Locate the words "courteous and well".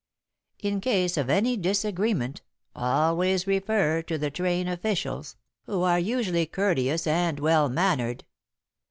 6.47-7.69